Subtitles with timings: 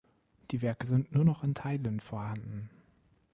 [0.49, 2.71] Die Werke sind nur noch in Teilen vorhanden.